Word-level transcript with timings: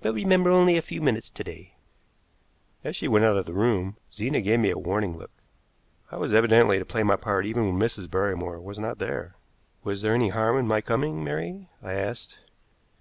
"But 0.00 0.14
remember, 0.14 0.50
only 0.50 0.76
a 0.76 0.80
few 0.80 1.00
minutes 1.02 1.28
to 1.30 1.42
day." 1.42 1.74
As 2.84 2.94
she 2.94 3.08
went 3.08 3.24
out 3.24 3.36
of 3.36 3.46
the 3.46 3.52
room, 3.52 3.96
Zena 4.14 4.40
gave 4.40 4.60
me 4.60 4.70
a 4.70 4.78
warning 4.78 5.18
look. 5.18 5.32
I 6.08 6.18
was 6.18 6.32
evidently 6.32 6.78
to 6.78 6.84
play 6.84 7.02
my 7.02 7.16
part 7.16 7.46
even 7.46 7.66
when 7.72 7.76
Mrs. 7.82 8.08
Barrymore 8.08 8.60
was 8.60 8.78
not 8.78 9.00
there. 9.00 9.34
"Was 9.82 10.02
there 10.02 10.14
any 10.14 10.28
harm 10.28 10.56
in 10.56 10.68
my 10.68 10.80
coming, 10.80 11.24
Mary?" 11.24 11.68
I 11.82 11.94
asked. 11.94 12.38